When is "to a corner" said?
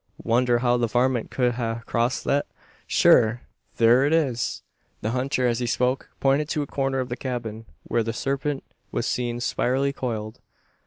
6.49-6.97